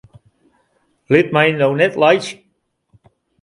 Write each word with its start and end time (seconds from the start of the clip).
Lit 1.13 1.27
my 1.35 1.45
no 1.59 1.67
net 1.79 1.93
laitsje! 2.01 2.35